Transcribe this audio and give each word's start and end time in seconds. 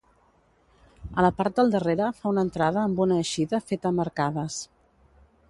A 1.21 1.25
la 1.25 1.29
part 1.41 1.55
del 1.59 1.69
darrere 1.75 2.07
fa 2.21 2.31
una 2.31 2.45
entrada 2.47 2.81
amb 2.87 3.03
una 3.07 3.19
eixida 3.25 3.61
feta 3.69 3.93
amb 3.93 4.05
arcades. 4.07 4.59